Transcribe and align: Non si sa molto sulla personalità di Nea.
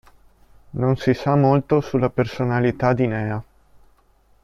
Non 0.71 0.97
si 0.97 1.13
sa 1.13 1.35
molto 1.35 1.79
sulla 1.79 2.09
personalità 2.09 2.91
di 2.91 3.05
Nea. 3.05 3.43